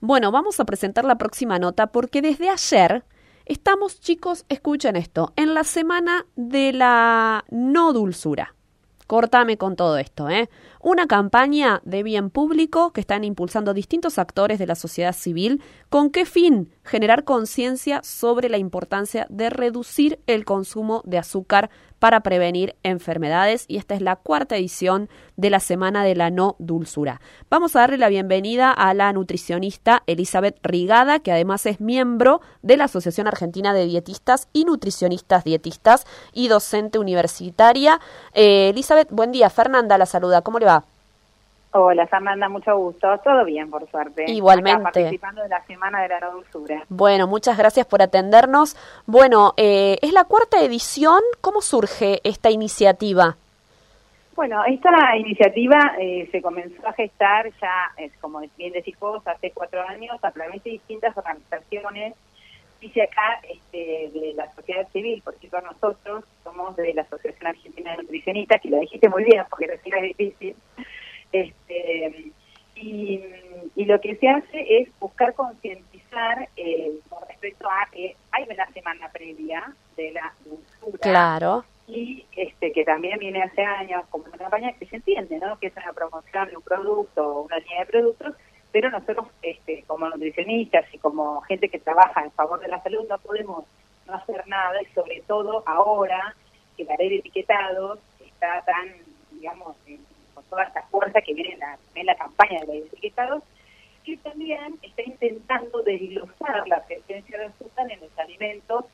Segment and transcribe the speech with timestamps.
[0.00, 3.04] Bueno, vamos a presentar la próxima nota porque desde ayer
[3.46, 8.54] estamos, chicos, escuchen esto, en la semana de la no dulzura.
[9.08, 10.48] Cortame con todo esto, ¿eh?
[10.80, 15.60] Una campaña de bien público que están impulsando distintos actores de la sociedad civil.
[15.88, 16.70] ¿Con qué fin?
[16.84, 21.68] Generar conciencia sobre la importancia de reducir el consumo de azúcar
[21.98, 26.56] para prevenir enfermedades y esta es la cuarta edición de la Semana de la No
[26.58, 27.20] Dulzura.
[27.50, 32.76] Vamos a darle la bienvenida a la nutricionista Elizabeth Rigada, que además es miembro de
[32.76, 38.00] la Asociación Argentina de Dietistas y Nutricionistas Dietistas y docente universitaria.
[38.32, 39.50] Eh, Elizabeth, buen día.
[39.50, 40.42] Fernanda la saluda.
[40.42, 40.77] ¿Cómo le va?
[41.72, 43.18] Hola Fernanda, mucho gusto.
[43.18, 44.24] Todo bien, por suerte.
[44.26, 44.82] Igualmente.
[44.82, 46.84] participando de la Semana de la No Dulzura.
[46.88, 48.74] Bueno, muchas gracias por atendernos.
[49.06, 51.20] Bueno, eh, es la cuarta edición.
[51.42, 53.36] ¿Cómo surge esta iniciativa?
[54.34, 59.50] Bueno, esta iniciativa eh, se comenzó a gestar ya, es como bien decís vos, hace
[59.50, 62.14] cuatro años a través de distintas organizaciones.
[62.80, 67.90] Dice acá este, de la sociedad civil, por ejemplo, nosotros somos de la Asociación Argentina
[67.90, 70.54] de Nutricionistas, que lo dijiste muy bien porque recién es difícil.
[72.06, 72.32] Este,
[73.74, 78.66] y, lo que se hace es buscar concientizar eh, con respecto a que hay una
[78.72, 80.98] semana previa de la dulzura.
[81.00, 81.64] Claro.
[81.86, 85.58] Y este, que también viene hace años como una campaña que se entiende, ¿no?
[85.58, 88.34] Que es una promoción de un producto o una línea de productos,
[88.72, 93.06] pero nosotros, este, como nutricionistas y como gente que trabaja en favor de la salud,
[93.08, 93.64] no podemos
[94.06, 96.34] no hacer nada y sobre todo ahora
[96.76, 98.88] que la ley de etiquetados está tan,
[99.32, 99.76] digamos,
[100.48, 103.42] toda esta fuerza que viene en la, en la campaña de los etiquetados,
[104.04, 108.84] que también está intentando desglosar la presencia de azúcar en los alimentos,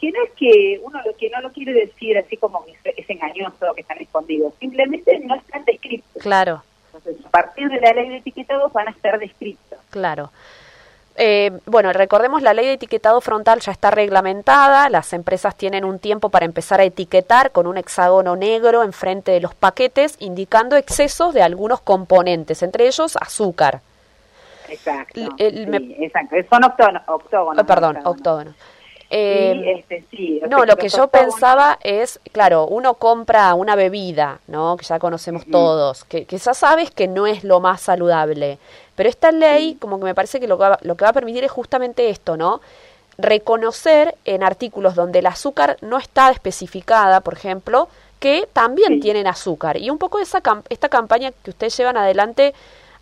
[0.00, 3.08] que no es que uno lo que no lo quiere decir así como que es,
[3.08, 6.22] engañoso que están escondidos, simplemente no están descritos.
[6.22, 6.62] Claro.
[6.92, 9.78] Entonces, a partir de la ley de etiquetados van a estar descritos.
[9.90, 10.30] Claro.
[11.16, 16.00] Eh, bueno, recordemos, la ley de etiquetado frontal ya está reglamentada, las empresas tienen un
[16.00, 21.32] tiempo para empezar a etiquetar con un hexágono negro enfrente de los paquetes, indicando excesos
[21.32, 23.80] de algunos componentes, entre ellos azúcar.
[24.68, 26.36] Exacto, exacto.
[26.50, 27.02] son octógonos.
[27.06, 28.54] Oh, perdón, octógonos.
[29.10, 34.76] Eh, este, sí, no, lo que yo pensaba es, claro, uno compra una bebida, ¿no?
[34.76, 38.58] Que ya conocemos todos, que, que, ya sabes que no es lo más saludable.
[38.96, 41.14] Pero esta ley, como que me parece que lo que, va, lo que va a
[41.14, 42.60] permitir es justamente esto, ¿no?
[43.18, 47.88] Reconocer en artículos donde el azúcar no está especificada, por ejemplo,
[48.20, 49.76] que también tienen azúcar.
[49.76, 52.54] Y un poco esa esta campaña que ustedes llevan adelante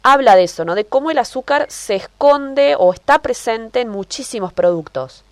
[0.03, 0.75] habla de eso, ¿no?
[0.75, 5.25] De cómo el azúcar se esconde o está presente en muchísimos productos.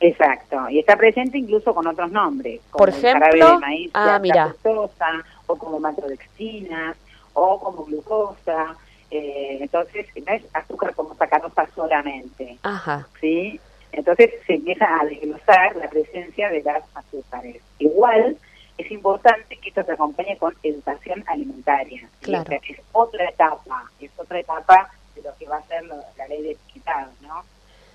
[0.00, 4.18] Exacto, y está presente incluso con otros nombres, como por ejemplo, el de maíz, ah,
[4.20, 4.52] mira.
[4.64, 6.96] o como maltodextrinas,
[7.34, 8.74] o como glucosa,
[9.14, 13.06] eh, entonces no es azúcar como sacarosa solamente, Ajá.
[13.20, 13.60] ¿sí?
[13.92, 17.60] Entonces se empieza a desglosar la presencia de las azúcares.
[17.78, 18.38] Igual
[18.78, 22.08] es importante que esto se acompañe con educación alimentaria.
[22.22, 22.50] Claro.
[22.66, 26.52] Es otra etapa, es otra etapa de lo que va a ser la ley de
[26.52, 27.44] etiquetado, ¿no?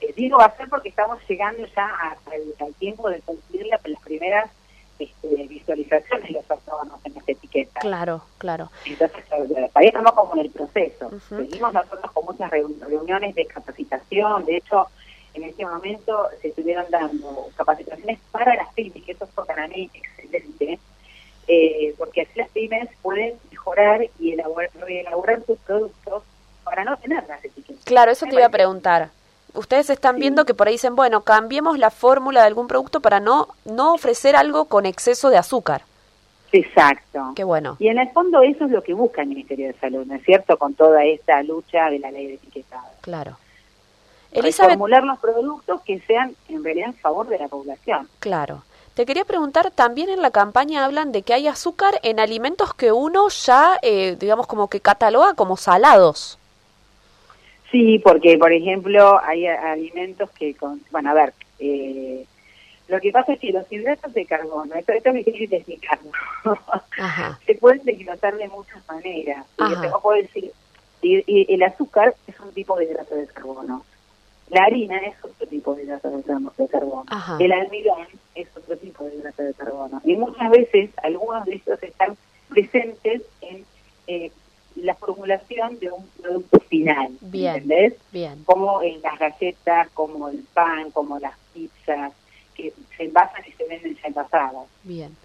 [0.02, 1.90] Eh, digo va a ser porque estamos llegando ya
[2.30, 4.52] al, tiempo de cumplir las primeras
[5.00, 7.80] este, visualizaciones de los octógonos en esta etiqueta.
[7.80, 8.72] Claro, claro.
[8.86, 9.24] Entonces,
[9.74, 11.12] ahí estamos como en el proceso.
[11.30, 14.46] Seguimos nosotros con muchas reuniones de capacitación.
[14.46, 14.88] De hecho,
[15.34, 19.90] en este momento se estuvieron dando capacitaciones para las pymes, que eso fue para mí
[19.94, 20.80] excelente,
[21.48, 26.24] eh, porque así las pymes pueden mejorar y elaborar, elaborar sus productos
[26.64, 27.84] para no tener las etiquetas.
[27.86, 29.12] Claro, eso te iba a preguntar
[29.54, 33.20] ustedes están viendo que por ahí dicen, bueno, cambiemos la fórmula de algún producto para
[33.20, 35.84] no, no ofrecer algo con exceso de azúcar.
[36.52, 37.34] Exacto.
[37.36, 37.76] Qué bueno.
[37.80, 40.24] Y en el fondo eso es lo que busca el Ministerio de Salud, ¿no es
[40.24, 40.58] cierto?
[40.58, 42.88] Con toda esta lucha de la ley de etiquetado.
[43.02, 43.38] Claro.
[44.32, 48.08] Formular los productos que sean en realidad en favor de la población.
[48.20, 48.64] Claro.
[48.94, 52.92] Te quería preguntar, también en la campaña hablan de que hay azúcar en alimentos que
[52.92, 56.40] uno ya, eh, digamos, como que cataloga como salados.
[57.72, 62.26] Sí, porque por ejemplo hay alimentos que, con, bueno, a ver, eh,
[62.88, 65.80] lo que pasa es que los hidratos de carbono, esto, esto es difícil de
[67.46, 69.46] se pueden desglosar de muchas maneras.
[69.58, 70.52] Y puedo decir,
[71.02, 73.84] y, el azúcar es un tipo de hidrato de carbono,
[74.50, 76.24] la harina es otro tipo de hidrato de,
[76.70, 77.06] carbono,
[77.40, 80.02] el almidón es otro tipo de hidrato de carbono.
[80.06, 82.16] Y muchas veces algunos de estos están
[82.48, 83.66] presentes en
[84.08, 84.32] eh,
[84.82, 87.94] la formulación de un producto final, bien, ¿entendés?
[88.12, 88.44] Bien.
[88.46, 92.14] Como en las galletas, como el pan, como las pizzas,
[92.56, 94.68] que se envasan y se venden ya envasadas.
[94.84, 95.16] Bien.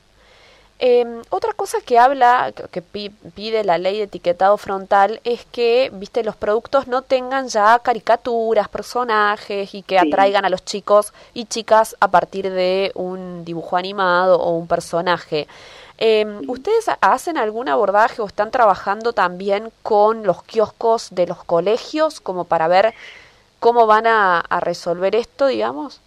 [0.84, 6.25] Em, otra cosa que habla, que pide la ley de etiquetado frontal es que, viste,
[6.25, 11.94] los productos no tengan ya caricaturas, personajes y que atraigan a los chicos y chicas
[12.00, 15.46] a partir de un dibujo animado o un personaje.
[15.99, 22.20] Em, ¿Ustedes hacen algún abordaje o están trabajando también con los kioscos de los colegios
[22.20, 22.93] como para ver
[23.61, 26.00] cómo van a resolver esto, digamos?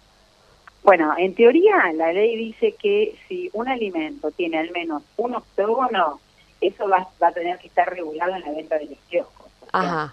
[0.86, 6.20] Bueno, en teoría la ley dice que si un alimento tiene al menos un octógono,
[6.60, 9.50] eso va, a tener que estar regulado en la venta de los kioscos.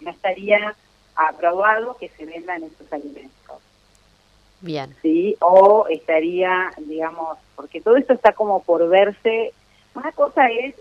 [0.02, 0.76] no estaría
[1.16, 3.58] aprobado que se vendan esos alimentos.
[4.62, 4.96] Bien.
[5.04, 9.54] Sí, o estaría, digamos, porque todo esto está como por verse.
[9.94, 10.74] Una cosa es,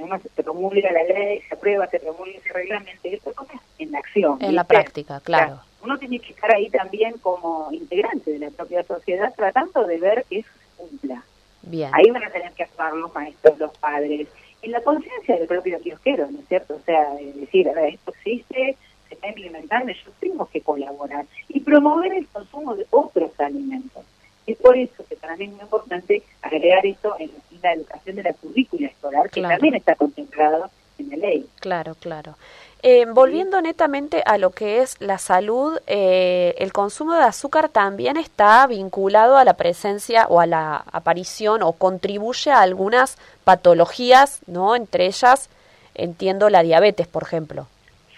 [0.00, 3.60] uno se promulga la ley, se aprueba, se promulga, se reglamenta, y otra cosa es
[3.78, 4.36] en la acción.
[4.42, 8.82] En la práctica, claro uno tiene que estar ahí también como integrante de la propia
[8.82, 11.24] sociedad tratando de ver que eso se cumpla.
[11.62, 11.90] Bien.
[11.92, 14.28] Ahí van a tener que actuar los maestros, los padres,
[14.62, 16.74] en la conciencia del propio kiosquero, ¿no es cierto?
[16.74, 18.76] O sea, decir, a ver, esto existe,
[19.08, 24.04] se está implementando, yo tengo que colaborar y promover el consumo de otros alimentos.
[24.46, 27.30] Es por eso que para mí es muy importante agregar esto en
[27.62, 30.70] la educación de la currícula escolar, que también está contemplado
[31.16, 31.46] ley.
[31.60, 32.36] Claro, claro.
[32.82, 38.16] Eh, volviendo netamente a lo que es la salud, eh, el consumo de azúcar también
[38.16, 44.76] está vinculado a la presencia o a la aparición o contribuye a algunas patologías, ¿no?
[44.76, 45.50] Entre ellas,
[45.96, 47.66] entiendo la diabetes, por ejemplo.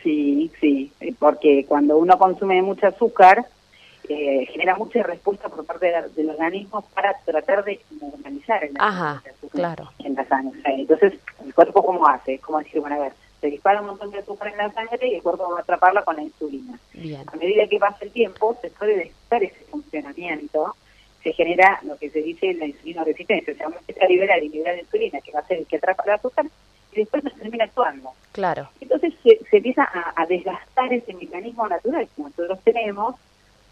[0.03, 3.47] Sí, sí, porque cuando uno consume mucho azúcar,
[4.11, 9.91] eh, genera mucha respuesta por parte del organismo para tratar de normalizar el Ajá, claro.
[10.01, 10.61] en la sangre.
[10.65, 11.15] Entonces,
[11.45, 12.39] ¿el cuerpo cómo hace?
[12.39, 15.15] ¿Cómo decir, bueno, a ver, se dispara un montón de azúcar en la sangre y
[15.15, 16.79] el cuerpo va a atraparla con la insulina.
[17.27, 20.75] A medida que pasa el tiempo, se puede despertar ese funcionamiento,
[21.23, 24.49] se genera lo que se dice la insulina resistencia, o sea, empieza a liberar y
[24.49, 26.47] liberar la insulina, que va a ser el que atrapa el azúcar,
[26.93, 28.11] y después no termina actuando.
[28.33, 28.69] Claro.
[28.81, 33.15] Entonces se, empieza a, desgastar ese mecanismo natural que nosotros tenemos,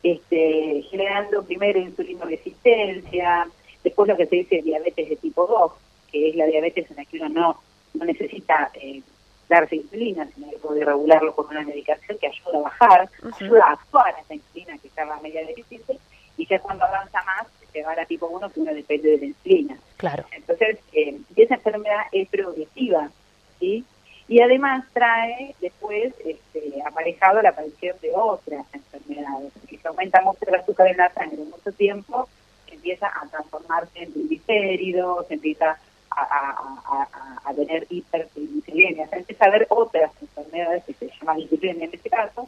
[0.02, 3.48] este, generando primero insulina resistencia,
[3.82, 5.72] después lo que se dice diabetes de tipo 2,
[6.10, 7.60] que es la diabetes en la que uno no,
[7.94, 9.02] no necesita eh,
[9.48, 13.10] darse insulina, sino que puede regularlo con una medicación que ayuda a bajar,
[13.40, 15.98] ayuda a actuar esa insulina que estaba media deficiente,
[16.36, 19.24] y ya cuando avanza más, se va a tipo 1 que uno depende de la
[19.26, 19.78] insulina.
[19.96, 20.24] Claro.
[20.32, 23.10] Entonces, eh, esa enfermedad es progresiva,
[23.58, 23.84] ¿sí?
[24.28, 30.40] Y además trae después este, aparejado la aparición de otras enfermedades, que se aumenta mucho
[30.46, 32.28] el azúcar en la sangre mucho tiempo,
[32.70, 35.78] empieza a transformarse en triglicéridos, empieza
[36.10, 41.94] a, tener hipertriglicemia, o sea, empieza a haber otras enfermedades que se llaman hipertriglicemia en
[41.94, 42.44] este caso,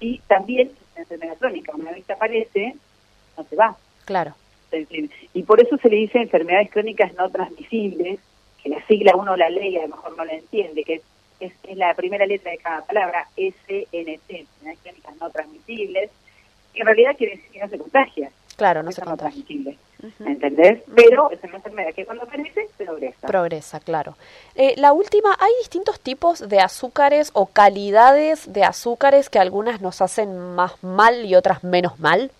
[0.00, 2.74] y también la enfermedad crónica, una vez que aparece,
[3.36, 3.76] no se va.
[4.06, 4.34] Claro.
[5.34, 8.20] Y por eso se le dice enfermedades crónicas no transmisibles,
[8.62, 10.94] que la sigla uno la ley a lo mejor no la entiende, que
[11.40, 16.10] es, es, la primera letra de cada palabra, SNT, enfermedades crónicas no transmisibles,
[16.74, 18.30] en realidad quiere decir que no se contagia.
[18.56, 19.44] Claro, no se contagia.
[20.20, 20.82] ¿Entendés?
[20.94, 23.26] Pero es una enfermedad que cuando aparece progresa.
[23.26, 24.16] Progresa, claro.
[24.54, 30.00] Eh, la última, ¿hay distintos tipos de azúcares o calidades de azúcares que algunas nos
[30.00, 32.30] hacen más mal y otras menos mal?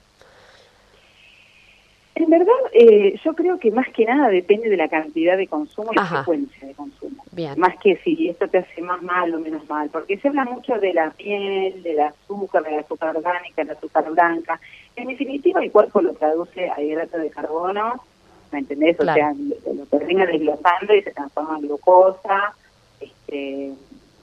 [2.21, 5.91] En verdad, eh, yo creo que más que nada depende de la cantidad de consumo
[5.91, 7.25] y la frecuencia de consumo.
[7.33, 7.59] Bien.
[7.59, 10.75] Más que si esto te hace más mal o menos mal, porque se habla mucho
[10.75, 14.61] de la piel, del azúcar, de la azúcar orgánica, de la azúcar blanca.
[14.97, 18.05] En definitiva, el cuerpo lo traduce a hidrato de carbono,
[18.53, 19.01] ¿me entendés?
[19.01, 19.33] O sea,
[19.75, 22.55] lo termina desglosando y se transforma en glucosa.
[23.01, 23.73] Este,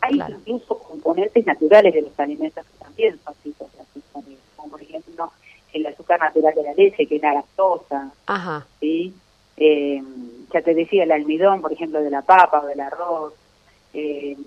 [0.01, 3.69] hay incluso componentes naturales de los alimentos que también son azúcar,
[4.55, 5.31] como por ejemplo
[5.73, 8.11] el azúcar natural de la leche, que es la lactosa.
[8.25, 8.65] Ajá.
[8.79, 9.13] ¿sí?
[9.57, 10.01] Eh,
[10.53, 13.33] ya te decía, el almidón, por ejemplo, de la papa o del arroz.
[13.93, 14.37] Eh,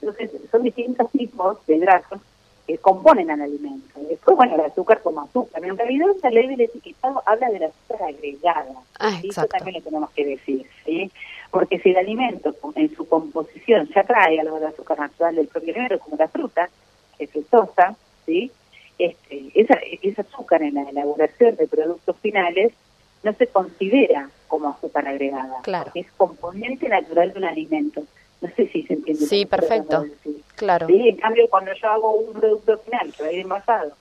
[0.00, 2.20] entonces, son distintos tipos de grasas
[2.66, 3.98] que componen al alimento.
[4.08, 5.64] Después, bueno, el azúcar como azúcar.
[5.64, 8.74] En realidad, la ley del etiquetado habla del azúcar agregada.
[8.98, 11.10] Ah, Eso también lo tenemos que decir, ¿sí?
[11.50, 15.72] Porque si el alimento en su composición ya trae algo de azúcar natural del propio
[15.72, 16.68] alimento, como la fruta,
[17.16, 17.96] que es fructosa,
[18.26, 18.52] ¿sí?
[18.98, 22.72] Este, esa, ese azúcar en la elaboración de productos finales
[23.22, 25.90] no se considera como azúcar agregada, claro.
[25.94, 28.02] es componente natural de un alimento.
[28.40, 29.26] No sé si se entiende.
[29.26, 30.04] Sí, perfecto.
[30.54, 30.86] Claro.
[30.88, 33.92] En cambio, cuando yo hago un producto final que va a ir envasado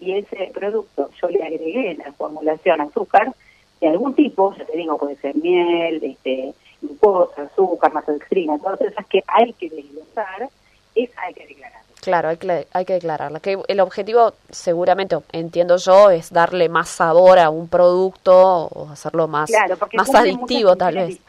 [0.00, 3.32] y ese producto yo le agregué en la formulación azúcar
[3.80, 9.06] de algún tipo, ya te digo, puede ser miel, este, glucosa, azúcar, maltodextrina, todas esas
[9.06, 10.48] que hay que desglosar,
[10.94, 11.82] esa hay que declarar.
[12.02, 13.38] Claro, hay que, hay que declararla.
[13.38, 19.28] Que el objetivo, seguramente, entiendo yo, es darle más sabor a un producto o hacerlo
[19.28, 19.48] más,
[19.92, 21.20] más adictivo, tal vez.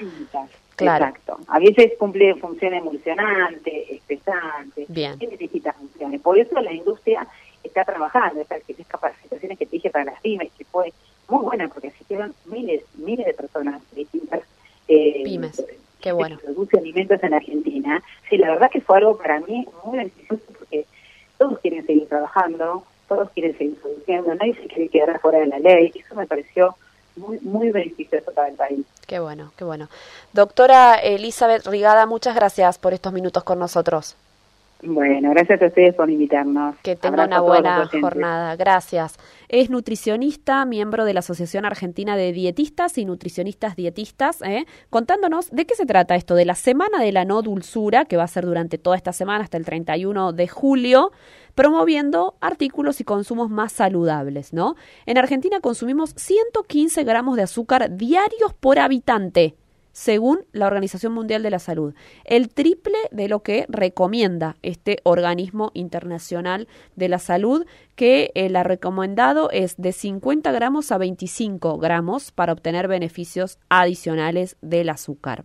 [0.76, 1.06] Claro.
[1.06, 1.38] Exacto.
[1.48, 5.20] A veces cumple función emulsionante, espesante, Bien.
[5.20, 6.20] tiene distintas funciones.
[6.22, 7.28] Por eso la industria
[7.64, 10.92] está trabajando, esas, capacitaciones que te dije para las pymes, que fue
[11.30, 14.42] muy buena porque asistieron miles, miles de personas distintas.
[14.88, 15.64] Eh, pymes,
[16.04, 16.38] qué bueno.
[16.38, 18.04] Que produce alimentos en Argentina.
[18.30, 20.44] Sí, la verdad que fue algo para mí muy beneficioso
[21.38, 25.60] todos quieren seguir trabajando, todos quieren seguir produciendo, nadie se quiere quedar fuera de la
[25.60, 25.92] ley.
[25.94, 26.76] Eso me pareció
[27.16, 28.86] muy, muy beneficioso para el país.
[29.08, 29.90] Qué bueno, qué bueno.
[30.32, 34.16] Doctora Elizabeth Rigada, muchas gracias por estos minutos con nosotros.
[34.86, 36.76] Bueno, gracias a ustedes por invitarnos.
[36.84, 38.56] Que tenga una buena jornada.
[38.58, 39.18] Gracias.
[39.48, 44.66] Es nutricionista, miembro de la Asociación Argentina de Dietistas y Nutricionistas Dietistas, ¿eh?
[44.90, 48.24] contándonos de qué se trata esto, de la Semana de la No Dulzura, que va
[48.24, 51.12] a ser durante toda esta semana hasta el 31 de julio,
[51.56, 54.76] promoviendo artículos y consumos más saludables, ¿no?
[55.06, 59.56] En Argentina consumimos 115 gramos de azúcar diarios por habitante
[59.94, 61.94] según la Organización Mundial de la Salud,
[62.26, 68.64] el triple de lo que recomienda este organismo internacional de la salud, que el ha
[68.64, 75.44] recomendado es de 50 gramos a 25 gramos para obtener beneficios adicionales del azúcar.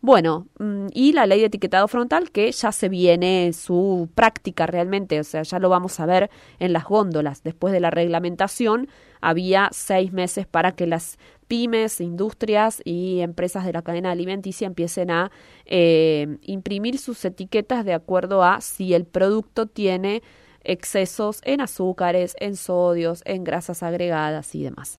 [0.00, 5.18] Bueno, mm, y la ley de etiquetado frontal que ya se viene su práctica realmente,
[5.20, 7.42] o sea, ya lo vamos a ver en las góndolas.
[7.42, 8.88] Después de la reglamentación,
[9.20, 15.10] había seis meses para que las pymes, industrias y empresas de la cadena alimenticia empiecen
[15.10, 15.30] a
[15.66, 20.22] eh, imprimir sus etiquetas de acuerdo a si el producto tiene
[20.64, 24.90] excesos en azúcares, en sodios, en grasas agregadas y demás.